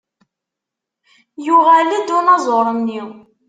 [1.45, 3.01] Yuɣal-d unaẓuṛ-nni.